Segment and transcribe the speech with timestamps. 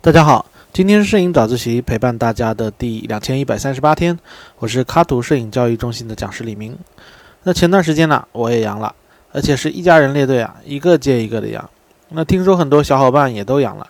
[0.00, 4.18] 大家好，今天是摄影早自习陪伴大家的第两千一百三十八天，
[4.58, 6.76] 我是卡图摄影教育中心的讲师李明。
[7.44, 8.94] 那前段时间呢，我也阳了，
[9.32, 11.70] 而且是一家人列队啊，一个接一个的阳。
[12.08, 13.86] 那听说很多小伙伴也都阳了，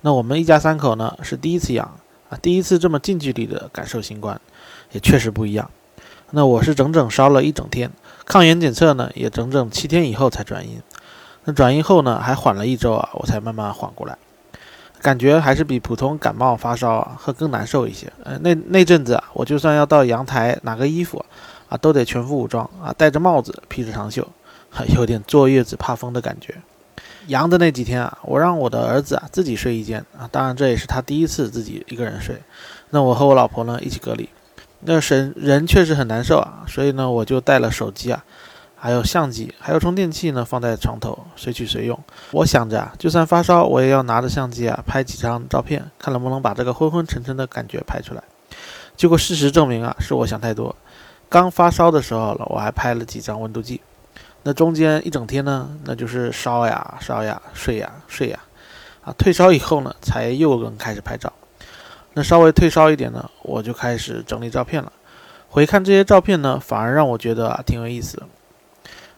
[0.00, 1.86] 那我们一家三口呢是第一次阳
[2.30, 4.40] 啊，第一次这么近距离的感受新冠，
[4.92, 5.70] 也确实不一样。
[6.30, 7.90] 那我是整整烧了一整天，
[8.24, 10.80] 抗原检测呢也整整七天以后才转阴。
[11.44, 14.16] 那转阴后呢还缓了一周啊，我才慢慢缓过来。
[15.00, 18.12] 感觉还是比普通感冒发烧啊，会更难受一些。
[18.22, 21.24] 呃，那那阵子啊，我就算要到阳台拿个衣服，
[21.70, 24.28] 啊，都得全副武装啊，戴着帽子，披着长袖，
[24.94, 26.54] 有点坐月子怕风的感觉。
[27.28, 32.36] 阳的那几天啊，我让我的儿子啊自己睡一间啊，当然这也是他第一次自己一个人睡。
[32.90, 34.28] 那我和我老婆呢一起隔离，
[34.80, 38.22] 那神人确实很难受啊，所以呢我就带了手机啊。
[38.82, 41.98] 还有相机，还有充电器呢，放在床头，随取随用。
[42.30, 48.22] 我想着，就算发烧，我也要拿着相机啊，拍几张照片，看能不能把这个昏昏沉沉的感觉拍出来。
[48.96, 50.74] 结果事实证明啊，是我想太多。
[51.28, 53.82] 刚发烧的时候了，我还拍了几张温度计。
[54.42, 58.40] 那中间一整天呢，那就是烧呀烧呀，睡呀睡呀。
[59.02, 61.30] 啊，退烧以后呢，才又能开始拍照。
[62.14, 64.90] 那稍微退烧一点呢，我就开始整理照片了。
[65.50, 68.22] 回看这些照片呢，反而让我觉得啊，挺有意思的。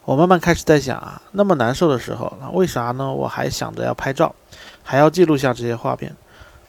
[0.05, 3.13] 我慢慢开始在想啊，那么难受的时候，那为啥呢？
[3.13, 4.35] 我还想着要拍照，
[4.83, 6.15] 还要记录下这些画面，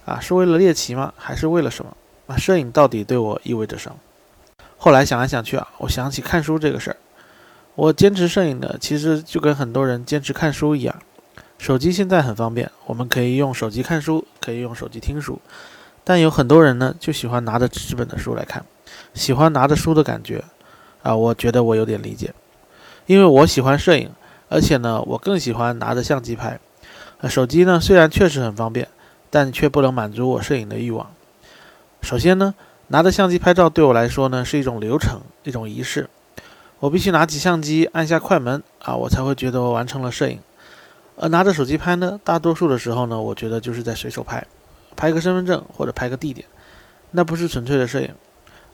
[0.06, 1.12] 啊，是为了猎奇吗？
[1.18, 1.96] 还是为了什么？
[2.28, 3.98] 啊，摄影到底对我意味着什么？
[4.78, 6.98] 后来想来想去啊，我想起看书这个事儿。
[7.76, 10.96] 我坚持摄影的，其实就跟很多人坚持看书一样。
[11.58, 15.42] 手机现在很方便，我们可以用手机看书，可以用手机听书，
[16.04, 18.64] 但有很多人呢，就喜欢拿着纸本的书来看，
[19.16, 20.44] 喜欢拿着书的感觉，
[21.02, 22.32] 啊，我觉得我有点理解。
[23.06, 24.10] 因为我喜欢摄影，
[24.50, 26.60] 而且呢，我更喜欢拿着相机拍。
[27.20, 28.88] 呃，手机呢虽然确实很方便，
[29.30, 31.10] 但却不能满足我摄影的欲望。
[32.02, 32.54] 首先呢，
[32.88, 36.10] 拿着相机拍照对我来说呢是一种流程，一种仪式。
[36.80, 40.40] 我必须拿起相机，按下快门啊，我才会觉得我完成了摄影。
[41.16, 44.46] 而拿着手机拍呢，大多数的时候呢，我觉得就是在随手拍，
[44.96, 46.46] 拍个身份证或者拍个地点，
[47.12, 48.10] 那不是纯粹的摄影。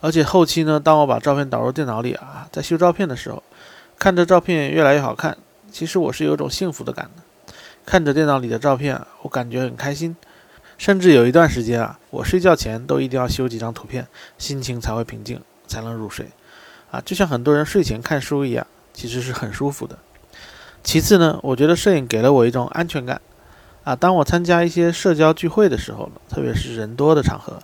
[0.01, 3.43] 而且后期呢，当我把照片导入电脑里啊，在修照片的时候。
[3.99, 5.37] 看着照片越来越好看，
[5.69, 7.53] 其实我是有种幸福的感的。
[7.85, 10.15] 看着电脑里的照片，我感觉很开心。
[10.77, 16.27] 甚至有一段时间啊，我睡觉前都一定要修几张图片，心情才会平静，才能入睡。
[16.89, 19.99] 啊，就像很多人睡前看书一样，其实是很舒服的。
[20.81, 23.19] 其次呢，我觉得摄影给了我一种安全感。
[23.83, 27.59] 啊，当我参加一些社交聚会的时候，特别是人多的场合，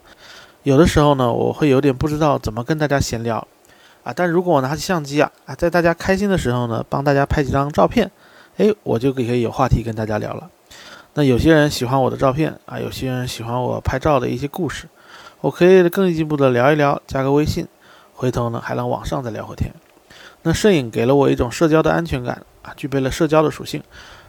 [0.63, 3.47] 有的时候呢，我会有点不知道怎么跟大家闲聊。
[4.05, 8.11] 啊，但如果我拿起相机啊，啊，在大家开心的时候呢，帮大家拍几张照片，
[8.57, 10.47] 哎，我就可以有话题跟大家聊了。
[11.15, 14.87] 那有些人喜欢我的照片啊，有些人喜欢我拍照的一些故事，
[15.41, 17.67] 我可以更进一步的聊一聊，加个微信，
[18.13, 19.71] 回头呢还能网上再聊会天。
[20.43, 23.81] 那摄影给了我一种社交的安全感啊，具备了社交的属性，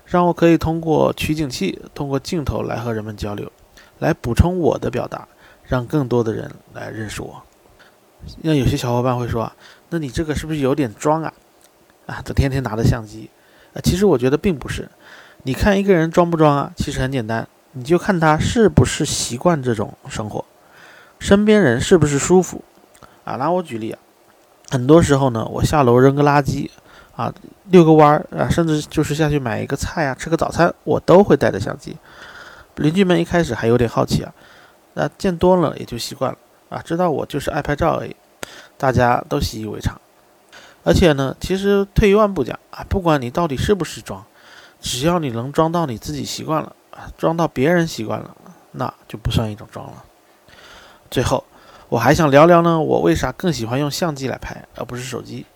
[0.06, 3.52] 让我可以通过取景器，通过镜头来和人们交流，
[3.98, 5.28] 来补充我的表达，
[5.64, 7.42] 让更多的人来认识我。
[8.42, 9.52] 那有些小伙伴会说啊，
[9.90, 11.32] 那你这个是不是有点装啊？
[12.06, 13.30] 啊，这天天拿着相机，
[13.74, 14.88] 啊，其实我觉得并不是。
[15.42, 16.72] 你看一个人装不装啊？
[16.76, 20.44] 其实很简单，你就看他是不是习惯这种生活，
[21.18, 22.62] 身边人是不是舒服。
[23.24, 23.98] 啊，拿我举例啊，
[24.70, 26.70] 很多时候呢，我下楼扔个垃圾，
[27.16, 27.32] 啊，
[27.70, 31.96] 遛个弯儿啊，甚至就是下去买一个菜啊，吃个早餐，我都会带着相机。
[32.76, 34.32] 邻居们一开始还有点好奇啊，
[34.94, 36.38] 那见多了也就习惯了。
[36.68, 38.16] 啊，知道我就是爱拍照而已，
[38.76, 40.00] 大家都习以为常。
[40.82, 44.24] 而且呢，其实退一万步讲啊，不管你到底是不是装，
[44.80, 48.36] 只要你能装到你自己习惯了啊，装到别人习惯了，
[48.72, 50.04] 那就不算一种装了。
[51.10, 51.44] 最后，
[51.88, 55.46] 我还想聊聊呢，我为啥更喜欢用相机来拍，而不是手机？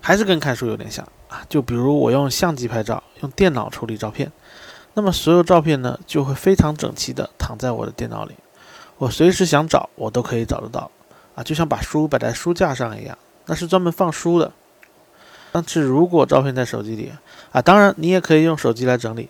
[0.00, 1.42] 还是跟看书有点像啊。
[1.48, 4.32] 就比如我用相机拍照，用电脑处理照片，
[4.94, 8.34] 那么所有照片呢，就会非常整齐的躺在我的电脑里。
[9.02, 10.88] 我随时想找，我都可以找得到，
[11.34, 14.52] 啊，就像把书摆在书架上一样，那是专门放书的。
[15.50, 17.10] 但是如果照片在手机里，
[17.50, 19.28] 啊，当然你也可以用手机来整理，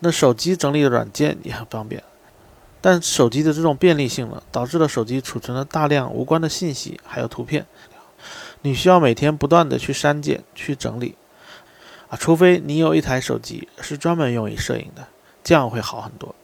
[0.00, 2.02] 那手机整理的软件也很方便。
[2.80, 7.64] 但手机的这种便利性呢，导致了手机储存了大量无关的信息，还有图片，
[8.62, 11.14] 你需要每天不断的去删减、去整理，
[12.08, 15.06] 啊，除非你有一台手机是专门用于摄影的，
[15.44, 16.34] 这样会好很多。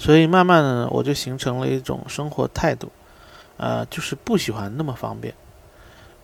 [0.00, 2.90] 所以慢慢的呢，我就形成了一种生活态度，
[3.58, 5.34] 呃，就是不喜欢那么方便。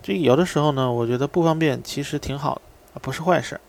[0.02, 3.61] 就有的时候呢，我觉得不方便其实挺好的，不是坏事。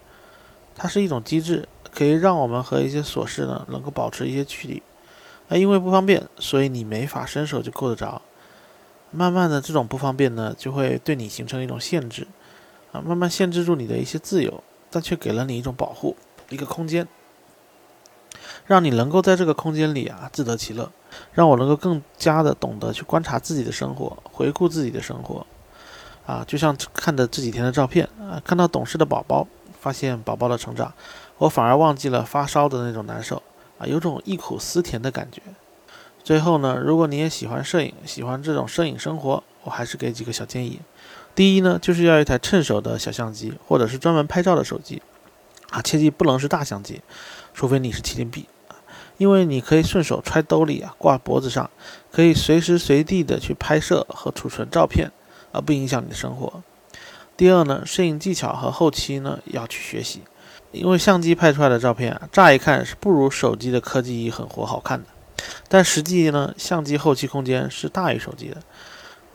[0.75, 4.81] 它是一种机制，可以让我们和一些琐事呢能够保持一些距离。
[5.50, 8.21] 啊，因为不方便，所以你没法伸手就够得着。
[9.12, 12.25] 慢慢的，这种不方便呢，就会对你形成一种限制，
[12.94, 16.15] 啊，慢慢限制住你的一些自由，但却给了你一种保护，
[16.48, 17.06] 一个空间，
[18.68, 20.92] 让你能够在这个空间里啊自得其乐，
[21.34, 25.46] 让我能够更加的懂得去观察自己的生活，回顾自己的生活，
[26.25, 29.48] 啊，就像看着这几天的照片啊，看到懂事的宝宝，
[29.80, 30.94] 发现宝宝的成长，
[31.38, 33.42] 我反而忘记了发烧的那种难受。
[33.80, 35.40] 啊，有种忆苦思甜的感觉。
[36.24, 40.81] 最后呢，如果你也喜欢摄影，喜欢这种摄影生活，我还是给几个小建议。
[41.36, 45.00] 第一呢，就是要一台趁手的小相机，或者是专门拍照的手机。
[45.69, 47.02] 啊，切记不能是大相机，
[47.54, 48.48] 除非你是麒麟臂，
[49.18, 51.69] 因为你可以顺手揣兜里啊，挂脖子上，
[52.12, 55.12] 可以随时随地的去拍摄和储存照片，
[55.52, 56.62] 而不影响你的生活。
[57.36, 60.22] 第二呢，摄影技巧和后期呢要去学习。
[60.72, 65.08] 因为相机拍出来的照片啊，乍一看是不如手机的科技很活好看的，
[65.69, 68.58] 但实际呢，相机后期空间是大于手机的，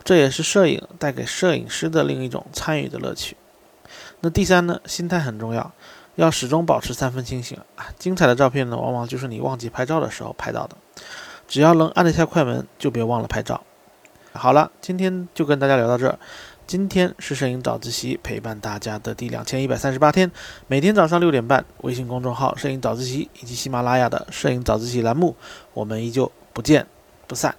[0.05, 3.37] 这也是摄影带给摄影师的另一种参与的乐趣。
[4.21, 5.73] 那第三呢，心态很重要，
[6.15, 7.87] 要始终保持三分清醒啊。
[7.99, 10.77] 精彩的照片呢，往往就是你忘记拍照的时候拍到的，
[11.47, 13.63] 只要能按得下快门，就别忘了拍照。
[14.33, 16.19] 好了，今天就跟大家聊到这儿。
[16.65, 20.31] 今天是摄影早自习陪伴大家的第两千一百三十八天，
[20.69, 25.37] 每天早上六点半，微信公众号“摄影早自习”以及喜马拉雅的“摄影早自习”栏目，
[25.75, 26.87] 我们依旧不见
[27.27, 27.55] 不散。